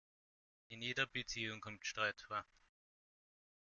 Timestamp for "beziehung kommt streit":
1.05-2.19